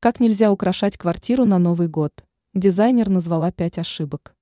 [0.00, 2.12] Как нельзя украшать квартиру на Новый год?
[2.54, 4.36] Дизайнер назвала пять ошибок.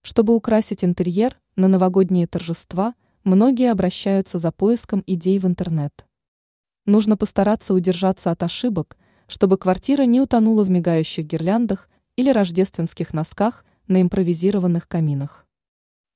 [0.00, 6.06] Чтобы украсить интерьер на новогодние торжества, многие обращаются за поиском идей в интернет.
[6.86, 13.62] Нужно постараться удержаться от ошибок, чтобы квартира не утонула в мигающих гирляндах или рождественских носках
[13.88, 15.46] на импровизированных каминах.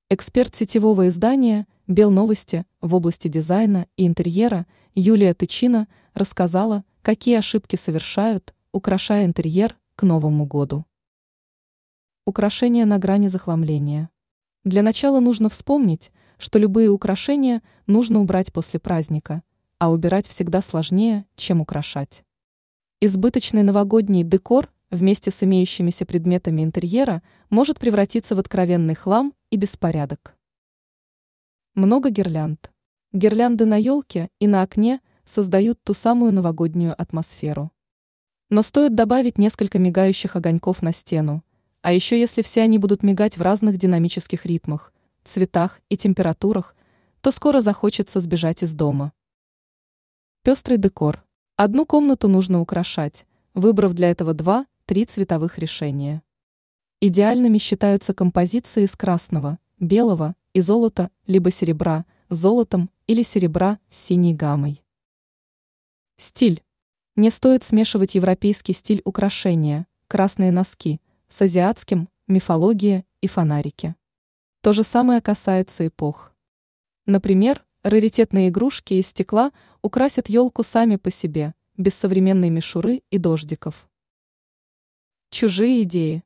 [0.08, 4.64] Эксперт сетевого издания «Белновости» в области дизайна и интерьера
[4.94, 10.84] Юлия Тычина рассказала, какие ошибки совершают, украшая интерьер к Новому году.
[12.26, 14.10] Украшения на грани захламления.
[14.64, 19.42] Для начала нужно вспомнить, что любые украшения нужно убрать после праздника,
[19.78, 22.24] а убирать всегда сложнее, чем украшать.
[23.00, 30.36] Избыточный новогодний декор вместе с имеющимися предметами интерьера может превратиться в откровенный хлам и беспорядок.
[31.74, 32.70] Много гирлянд.
[33.14, 37.70] Гирлянды на елке и на окне создают ту самую новогоднюю атмосферу.
[38.50, 41.44] Но стоит добавить несколько мигающих огоньков на стену,
[41.82, 44.92] а еще если все они будут мигать в разных динамических ритмах,
[45.24, 46.74] цветах и температурах,
[47.20, 49.12] то скоро захочется сбежать из дома.
[50.42, 51.24] Пестрый декор.
[51.56, 56.22] Одну комнату нужно украшать, выбрав для этого два-три цветовых решения.
[57.00, 64.34] Идеальными считаются композиции из красного, белого и золота, либо серебра, золотом или серебра с синей
[64.34, 64.82] гаммой.
[66.20, 66.64] Стиль.
[67.14, 73.94] Не стоит смешивать европейский стиль украшения, красные носки, с азиатским, мифология и фонарики.
[74.60, 76.32] То же самое касается эпох.
[77.06, 83.88] Например, раритетные игрушки из стекла украсят елку сами по себе, без современной мишуры и дождиков.
[85.30, 86.24] Чужие идеи.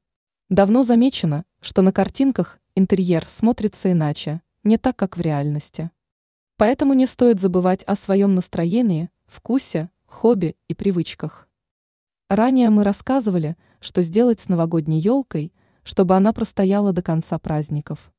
[0.49, 5.91] Давно замечено, что на картинках интерьер смотрится иначе, не так, как в реальности.
[6.57, 11.49] Поэтому не стоит забывать о своем настроении, вкусе, хобби и привычках.
[12.29, 15.53] Ранее мы рассказывали, что сделать с новогодней елкой,
[15.83, 18.13] чтобы она простояла до конца праздников.